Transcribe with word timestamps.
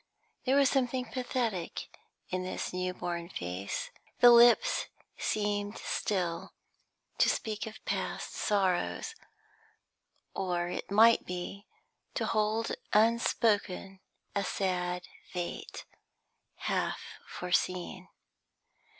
There 0.45 0.55
was 0.55 0.67
something 0.67 1.05
pathetic 1.05 1.95
in 2.29 2.41
this 2.43 2.73
new 2.73 2.91
born 2.91 3.29
face; 3.29 3.91
the 4.19 4.31
lips 4.31 4.87
seemed 5.15 5.77
still 5.77 6.53
to 7.19 7.29
speak 7.29 7.67
of 7.67 7.85
past 7.85 8.33
sorrows, 8.33 9.13
or, 10.33 10.69
it 10.69 10.89
might 10.89 11.27
be, 11.27 11.67
to 12.15 12.25
hold 12.25 12.71
unspoken 12.91 13.99
a 14.35 14.43
sad 14.43 15.03
fate 15.31 15.85
half 16.55 16.99
foreseen. 17.27 18.07